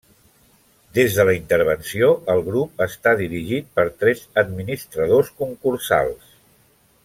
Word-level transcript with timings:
Des 0.99 1.17
de 1.17 1.25
la 1.29 1.35
intervenció 1.39 2.09
el 2.35 2.41
grup 2.47 2.81
està 2.87 3.13
dirigit 3.21 3.69
per 3.81 3.87
tres 4.01 4.27
administradors 4.45 5.31
concursals. 5.45 6.35